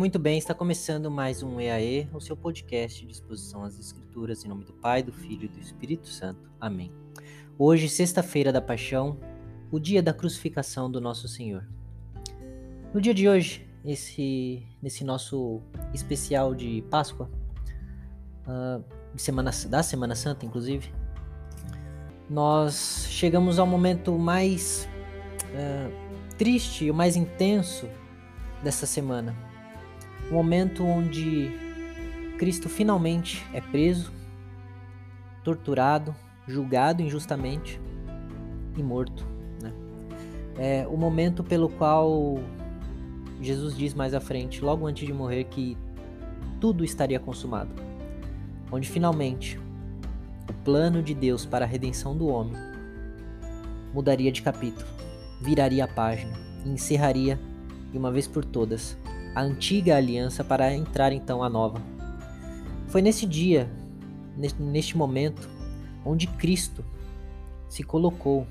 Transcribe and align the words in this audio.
Muito 0.00 0.18
bem, 0.18 0.38
está 0.38 0.54
começando 0.54 1.10
mais 1.10 1.42
um 1.42 1.60
EAE, 1.60 2.08
o 2.14 2.20
seu 2.22 2.34
podcast 2.34 3.04
de 3.04 3.12
exposição 3.12 3.62
às 3.64 3.78
Escrituras, 3.78 4.42
em 4.42 4.48
nome 4.48 4.64
do 4.64 4.72
Pai, 4.72 5.02
do 5.02 5.12
Filho 5.12 5.44
e 5.44 5.48
do 5.48 5.60
Espírito 5.60 6.08
Santo. 6.08 6.50
Amém. 6.58 6.90
Hoje, 7.58 7.86
sexta-feira 7.86 8.50
da 8.50 8.62
Paixão, 8.62 9.18
o 9.70 9.78
dia 9.78 10.02
da 10.02 10.14
crucificação 10.14 10.90
do 10.90 11.02
nosso 11.02 11.28
Senhor. 11.28 11.68
No 12.94 12.98
dia 12.98 13.12
de 13.12 13.28
hoje, 13.28 13.68
esse, 13.84 14.66
nesse 14.80 15.04
nosso 15.04 15.60
especial 15.92 16.54
de 16.54 16.82
Páscoa, 16.90 17.30
uh, 18.46 18.82
de 19.14 19.20
semana, 19.20 19.50
da 19.68 19.82
Semana 19.82 20.14
Santa, 20.14 20.46
inclusive, 20.46 20.90
nós 22.26 23.06
chegamos 23.10 23.58
ao 23.58 23.66
momento 23.66 24.18
mais 24.18 24.88
uh, 25.52 26.36
triste 26.38 26.86
e 26.86 26.90
o 26.90 26.94
mais 26.94 27.16
intenso 27.16 27.86
dessa 28.64 28.86
semana. 28.86 29.49
O 30.30 30.34
momento 30.34 30.84
onde 30.84 31.50
Cristo 32.38 32.68
finalmente 32.68 33.44
é 33.52 33.60
preso, 33.60 34.12
torturado, 35.42 36.14
julgado 36.46 37.02
injustamente 37.02 37.80
e 38.76 38.82
morto. 38.82 39.26
Né? 39.60 39.72
É 40.56 40.86
o 40.88 40.96
momento 40.96 41.42
pelo 41.42 41.68
qual 41.68 42.38
Jesus 43.40 43.76
diz 43.76 43.94
mais 43.94 44.14
à 44.14 44.20
frente, 44.20 44.62
logo 44.62 44.86
antes 44.86 45.06
de 45.06 45.12
morrer, 45.12 45.44
que 45.44 45.76
tudo 46.60 46.84
estaria 46.84 47.18
consumado. 47.18 47.70
Onde 48.70 48.88
finalmente 48.88 49.58
o 50.48 50.52
plano 50.64 51.02
de 51.02 51.14
Deus 51.14 51.44
para 51.44 51.64
a 51.64 51.68
redenção 51.68 52.16
do 52.16 52.28
homem 52.28 52.54
mudaria 53.92 54.30
de 54.30 54.42
capítulo, 54.42 54.86
viraria 55.40 55.84
a 55.84 55.88
página 55.88 56.32
e 56.64 56.70
encerraria 56.70 57.38
de 57.90 57.98
uma 57.98 58.12
vez 58.12 58.26
por 58.28 58.44
todas, 58.44 58.96
a 59.34 59.42
antiga 59.42 59.96
aliança 59.96 60.42
para 60.42 60.74
entrar 60.74 61.12
então 61.12 61.42
a 61.42 61.48
nova. 61.48 61.80
Foi 62.88 63.00
nesse 63.00 63.26
dia, 63.26 63.70
neste 64.58 64.96
momento, 64.96 65.48
onde 66.04 66.26
Cristo 66.26 66.84
se 67.68 67.82
colocou, 67.82 68.46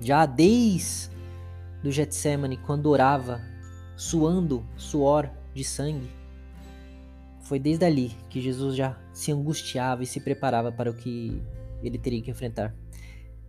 já 0.00 0.26
desde 0.26 1.10
do 1.82 1.90
Getsemane, 1.90 2.56
quando 2.56 2.86
orava, 2.86 3.40
suando 3.96 4.64
suor 4.76 5.30
de 5.54 5.64
sangue. 5.64 6.10
Foi 7.40 7.58
desde 7.58 7.84
ali 7.84 8.14
que 8.28 8.40
Jesus 8.40 8.76
já 8.76 8.98
se 9.12 9.32
angustiava 9.32 10.02
e 10.02 10.06
se 10.06 10.20
preparava 10.20 10.70
para 10.70 10.90
o 10.90 10.94
que 10.94 11.40
ele 11.82 11.98
teria 11.98 12.20
que 12.20 12.30
enfrentar. 12.30 12.74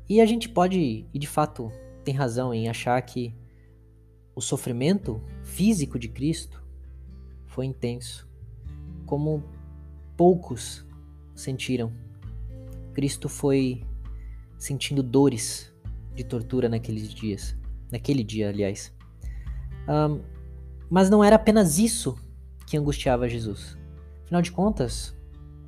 E 0.08 0.22
a 0.22 0.26
gente 0.26 0.48
pode, 0.48 1.06
e 1.14 1.20
de 1.20 1.28
fato 1.28 1.72
tem 2.04 2.16
razão 2.16 2.54
em 2.54 2.70
achar 2.70 3.02
que 3.02 3.34
o 4.40 4.42
sofrimento 4.42 5.22
físico 5.44 6.00
de 6.00 6.08
Cristo 6.08 6.64
foi 7.46 7.66
intenso, 7.66 8.26
como 9.06 9.44
poucos 10.16 10.88
sentiram. 11.36 11.92
Cristo 12.94 13.28
foi 13.28 13.84
sentindo 14.58 15.04
dores 15.04 15.74
de 16.16 16.24
tortura 16.24 16.70
naqueles 16.70 17.14
dias, 17.14 17.58
naquele 17.92 18.24
dia, 18.24 18.48
aliás. 18.48 18.96
Um, 19.90 20.22
mas 20.90 21.10
não 21.10 21.22
era 21.22 21.36
apenas 21.36 21.78
isso 21.78 22.18
que 22.66 22.78
angustiava 22.78 23.28
Jesus. 23.28 23.78
Afinal 24.24 24.42
de 24.42 24.54
contas, 24.54 25.14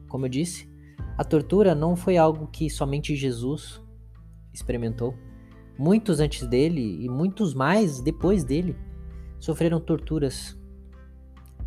como 0.08 0.28
eu 0.28 0.30
disse, 0.30 0.70
a 1.18 1.26
tortura 1.26 1.76
não 1.76 1.98
foi 1.98 2.16
algo 2.16 2.48
que 2.48 2.70
somente 2.70 3.18
Jesus 3.18 3.82
experimentou. 4.54 5.14
Muitos 5.82 6.20
antes 6.20 6.46
dele 6.46 7.04
e 7.04 7.10
muitos 7.10 7.56
mais 7.56 8.02
depois 8.02 8.44
dele 8.44 8.76
sofreram 9.40 9.80
torturas 9.80 10.56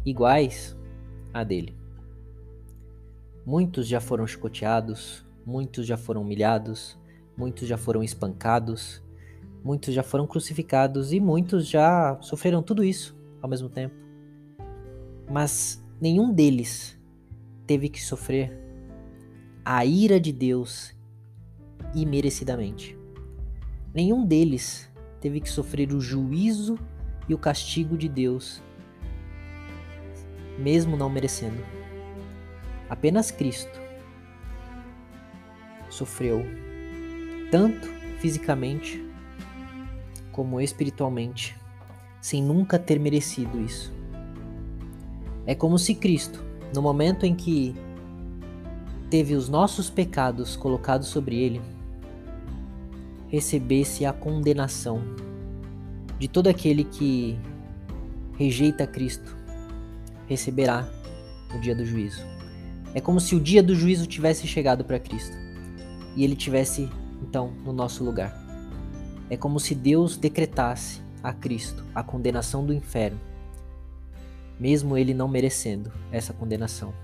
iguais 0.06 0.78
à 1.32 1.42
dele. 1.42 1.76
Muitos 3.44 3.88
já 3.88 4.00
foram 4.00 4.24
chicoteados, 4.24 5.26
muitos 5.44 5.84
já 5.84 5.96
foram 5.96 6.22
humilhados, 6.22 6.96
muitos 7.36 7.66
já 7.66 7.76
foram 7.76 8.04
espancados, 8.04 9.02
muitos 9.64 9.92
já 9.92 10.04
foram 10.04 10.28
crucificados 10.28 11.12
e 11.12 11.18
muitos 11.18 11.66
já 11.66 12.16
sofreram 12.20 12.62
tudo 12.62 12.84
isso 12.84 13.18
ao 13.42 13.50
mesmo 13.50 13.68
tempo. 13.68 13.96
Mas 15.28 15.84
nenhum 16.00 16.32
deles 16.32 16.96
teve 17.66 17.88
que 17.88 18.00
sofrer 18.00 18.56
a 19.64 19.84
ira 19.84 20.20
de 20.20 20.30
Deus 20.30 20.94
imerecidamente. 21.96 23.02
Nenhum 23.94 24.26
deles 24.26 24.90
teve 25.20 25.40
que 25.40 25.48
sofrer 25.48 25.92
o 25.92 26.00
juízo 26.00 26.76
e 27.28 27.34
o 27.34 27.38
castigo 27.38 27.96
de 27.96 28.08
Deus, 28.08 28.60
mesmo 30.58 30.96
não 30.96 31.08
merecendo. 31.08 31.64
Apenas 32.90 33.30
Cristo 33.30 33.80
sofreu 35.88 36.44
tanto 37.52 37.88
fisicamente 38.18 39.00
como 40.32 40.60
espiritualmente, 40.60 41.56
sem 42.20 42.42
nunca 42.42 42.80
ter 42.80 42.98
merecido 42.98 43.60
isso. 43.60 43.92
É 45.46 45.54
como 45.54 45.78
se 45.78 45.94
Cristo, 45.94 46.42
no 46.74 46.82
momento 46.82 47.24
em 47.24 47.34
que 47.34 47.76
teve 49.08 49.36
os 49.36 49.48
nossos 49.48 49.88
pecados 49.88 50.56
colocados 50.56 51.06
sobre 51.06 51.36
ele, 51.36 51.62
recebesse 53.34 54.06
a 54.06 54.12
condenação 54.12 55.02
de 56.20 56.28
todo 56.28 56.46
aquele 56.46 56.84
que 56.84 57.36
rejeita 58.38 58.86
Cristo, 58.86 59.36
receberá 60.28 60.88
o 61.52 61.58
dia 61.58 61.74
do 61.74 61.84
juízo. 61.84 62.22
É 62.94 63.00
como 63.00 63.18
se 63.18 63.34
o 63.34 63.40
dia 63.40 63.60
do 63.60 63.74
juízo 63.74 64.06
tivesse 64.06 64.46
chegado 64.46 64.84
para 64.84 65.00
Cristo 65.00 65.36
e 66.14 66.22
ele 66.22 66.36
tivesse 66.36 66.88
então 67.20 67.50
no 67.64 67.72
nosso 67.72 68.04
lugar. 68.04 68.40
É 69.28 69.36
como 69.36 69.58
se 69.58 69.74
Deus 69.74 70.16
decretasse 70.16 71.00
a 71.20 71.32
Cristo 71.32 71.84
a 71.92 72.04
condenação 72.04 72.64
do 72.64 72.72
inferno, 72.72 73.18
mesmo 74.60 74.96
ele 74.96 75.12
não 75.12 75.26
merecendo 75.26 75.90
essa 76.12 76.32
condenação. 76.32 76.94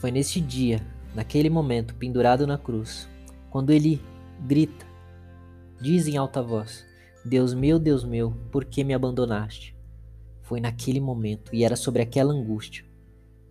Foi 0.00 0.10
neste 0.10 0.40
dia, 0.40 0.80
naquele 1.14 1.50
momento, 1.50 1.94
pendurado 1.94 2.46
na 2.46 2.56
cruz, 2.56 3.06
quando 3.56 3.70
ele 3.70 4.02
grita, 4.46 4.84
diz 5.80 6.06
em 6.06 6.18
alta 6.18 6.42
voz: 6.42 6.84
Deus 7.24 7.54
meu, 7.54 7.78
Deus 7.78 8.04
meu, 8.04 8.32
por 8.52 8.66
que 8.66 8.84
me 8.84 8.92
abandonaste? 8.92 9.74
Foi 10.42 10.60
naquele 10.60 11.00
momento 11.00 11.54
e 11.54 11.64
era 11.64 11.74
sobre 11.74 12.02
aquela 12.02 12.34
angústia 12.34 12.84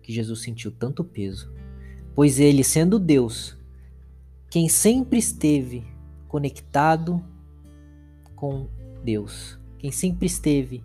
que 0.00 0.12
Jesus 0.12 0.42
sentiu 0.42 0.70
tanto 0.70 1.02
peso, 1.02 1.52
pois 2.14 2.38
ele, 2.38 2.62
sendo 2.62 3.00
Deus, 3.00 3.58
quem 4.48 4.68
sempre 4.68 5.18
esteve 5.18 5.84
conectado 6.28 7.20
com 8.36 8.68
Deus, 9.02 9.58
quem 9.76 9.90
sempre 9.90 10.26
esteve 10.26 10.84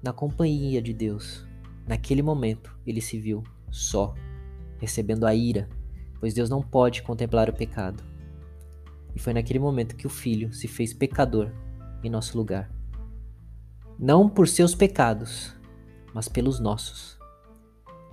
na 0.00 0.12
companhia 0.12 0.80
de 0.80 0.94
Deus, 0.94 1.44
naquele 1.88 2.22
momento 2.22 2.72
ele 2.86 3.00
se 3.00 3.18
viu 3.18 3.42
só, 3.68 4.14
recebendo 4.78 5.26
a 5.26 5.34
ira, 5.34 5.68
pois 6.20 6.32
Deus 6.32 6.48
não 6.48 6.62
pode 6.62 7.02
contemplar 7.02 7.50
o 7.50 7.52
pecado. 7.52 8.11
E 9.14 9.18
foi 9.18 9.32
naquele 9.32 9.58
momento 9.58 9.96
que 9.96 10.06
o 10.06 10.10
Filho 10.10 10.52
se 10.52 10.66
fez 10.66 10.92
pecador 10.92 11.50
em 12.02 12.10
nosso 12.10 12.36
lugar. 12.36 12.70
Não 13.98 14.28
por 14.28 14.48
seus 14.48 14.74
pecados, 14.74 15.54
mas 16.14 16.28
pelos 16.28 16.58
nossos. 16.58 17.18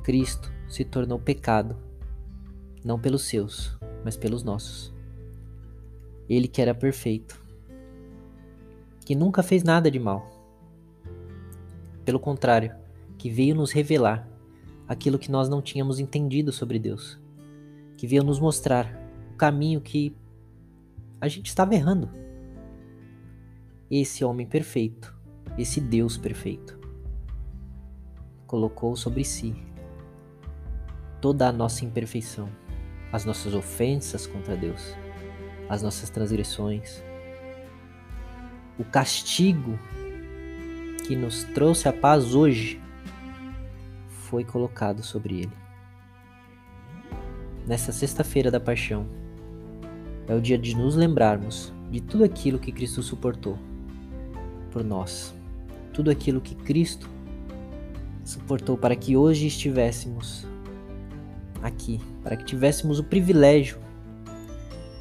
Cristo 0.04 0.52
se 0.68 0.84
tornou 0.84 1.20
pecado, 1.20 1.78
não 2.84 3.00
pelos 3.00 3.24
seus, 3.24 3.78
mas 4.04 4.16
pelos 4.16 4.44
nossos. 4.44 4.94
Ele 6.28 6.48
que 6.48 6.62
era 6.62 6.76
perfeito, 6.76 7.44
que 9.06 9.16
nunca 9.16 9.42
fez 9.42 9.64
nada 9.64 9.90
de 9.90 10.00
mal. 10.00 10.30
Pelo 12.06 12.20
contrário, 12.20 12.76
que 13.18 13.30
veio 13.30 13.56
nos 13.56 13.72
revelar 13.72 14.28
aquilo 14.88 15.20
que 15.20 15.32
nós 15.32 15.50
não 15.50 15.62
tínhamos 15.62 16.00
entendido 16.00 16.52
sobre 16.52 16.80
Deus, 16.80 17.20
que 17.98 18.08
veio 18.08 18.24
nos 18.24 18.40
mostrar 18.40 18.92
o 19.34 19.36
caminho 19.36 19.82
que 19.82 20.16
a 21.22 21.28
gente 21.28 21.48
estava 21.48 21.74
errando. 21.74 22.10
Esse 23.90 24.24
homem 24.24 24.46
perfeito, 24.46 25.16
esse 25.58 25.82
Deus 25.82 26.18
perfeito, 26.18 26.80
colocou 28.46 28.96
sobre 28.96 29.24
si 29.24 29.56
toda 31.20 31.48
a 31.48 31.52
nossa 31.52 31.84
imperfeição, 31.84 32.50
as 33.12 33.26
nossas 33.26 33.54
ofensas 33.54 34.26
contra 34.28 34.56
Deus, 34.56 34.96
as 35.68 35.82
nossas 35.82 36.10
transgressões, 36.10 37.04
o 38.78 38.84
castigo 38.84 39.78
que 41.06 41.16
nos 41.16 41.44
trouxe 41.44 41.90
a 41.90 41.94
paz 41.94 42.34
hoje 42.36 42.82
foi 44.08 44.44
colocado 44.44 45.04
sobre 45.04 45.40
ele. 45.40 45.58
Nessa 47.68 47.92
sexta-feira 47.92 48.50
da 48.50 48.60
paixão, 48.60 49.19
é 50.30 50.36
o 50.36 50.40
dia 50.40 50.60
de 50.60 50.76
nos 50.76 50.96
lembrarmos 50.96 51.74
de 51.90 52.00
tudo 52.00 52.24
aquilo 52.24 52.60
que 52.60 52.72
Cristo 52.72 53.02
suportou 53.02 53.58
por 54.72 54.84
nós, 54.84 55.34
tudo 55.92 56.12
aquilo 56.12 56.40
que 56.40 56.54
Cristo 56.54 57.10
suportou 58.24 58.78
para 58.78 58.96
que 58.96 59.18
hoje 59.18 59.48
estivéssemos 59.48 60.46
aqui, 61.64 62.00
para 62.24 62.38
que 62.38 62.46
tivéssemos 62.46 63.00
o 63.00 63.04
privilégio 63.04 63.80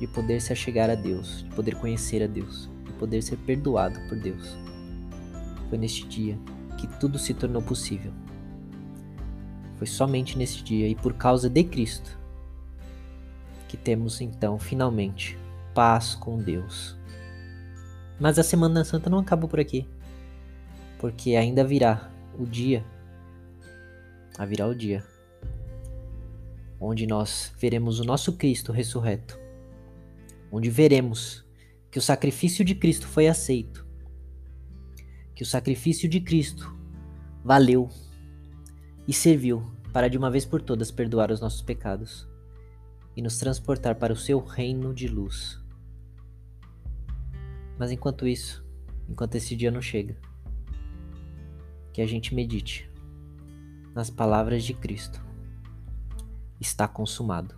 de 0.00 0.06
poder 0.06 0.40
se 0.40 0.50
achegar 0.50 0.88
a 0.88 0.94
Deus, 0.94 1.44
de 1.44 1.54
poder 1.54 1.74
conhecer 1.74 2.22
a 2.22 2.26
Deus, 2.26 2.70
de 2.86 2.92
poder 2.94 3.22
ser 3.22 3.36
perdoado 3.36 4.00
por 4.08 4.18
Deus. 4.18 4.56
Foi 5.68 5.76
neste 5.76 6.06
dia 6.06 6.38
que 6.78 6.86
tudo 6.98 7.18
se 7.18 7.34
tornou 7.34 7.60
possível. 7.60 8.12
Foi 9.76 9.86
somente 9.86 10.38
nesse 10.38 10.62
dia 10.62 10.88
e 10.88 10.94
por 10.94 11.12
causa 11.12 11.50
de 11.50 11.62
Cristo 11.64 12.17
que 13.68 13.76
temos 13.76 14.20
então 14.20 14.58
finalmente 14.58 15.38
paz 15.74 16.14
com 16.14 16.38
Deus. 16.38 16.96
Mas 18.18 18.38
a 18.38 18.42
Semana 18.42 18.82
Santa 18.82 19.08
não 19.08 19.18
acabou 19.18 19.48
por 19.48 19.60
aqui, 19.60 19.86
porque 20.98 21.36
ainda 21.36 21.62
virá 21.62 22.10
o 22.36 22.44
dia, 22.44 22.84
haverá 24.36 24.66
o 24.66 24.74
dia 24.74 25.04
onde 26.80 27.06
nós 27.06 27.52
veremos 27.58 27.98
o 27.98 28.04
nosso 28.04 28.34
Cristo 28.34 28.72
ressurreto, 28.72 29.38
onde 30.50 30.70
veremos 30.70 31.44
que 31.90 31.98
o 31.98 32.02
sacrifício 32.02 32.64
de 32.64 32.74
Cristo 32.74 33.06
foi 33.06 33.28
aceito, 33.28 33.86
que 35.34 35.42
o 35.42 35.46
sacrifício 35.46 36.08
de 36.08 36.20
Cristo 36.20 36.76
valeu 37.44 37.88
e 39.06 39.12
serviu 39.12 39.64
para 39.92 40.08
de 40.08 40.18
uma 40.18 40.30
vez 40.30 40.44
por 40.44 40.60
todas 40.60 40.90
perdoar 40.90 41.30
os 41.30 41.40
nossos 41.40 41.62
pecados 41.62 42.28
e 43.18 43.20
nos 43.20 43.36
transportar 43.36 43.96
para 43.96 44.12
o 44.12 44.16
seu 44.16 44.38
reino 44.38 44.94
de 44.94 45.08
luz. 45.08 45.60
Mas 47.76 47.90
enquanto 47.90 48.28
isso, 48.28 48.64
enquanto 49.08 49.34
esse 49.34 49.56
dia 49.56 49.72
não 49.72 49.82
chega, 49.82 50.16
que 51.92 52.00
a 52.00 52.06
gente 52.06 52.32
medite 52.32 52.88
nas 53.92 54.08
palavras 54.08 54.62
de 54.62 54.72
Cristo 54.72 55.20
está 56.60 56.86
consumado. 56.86 57.56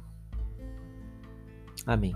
Amém. 1.85 2.15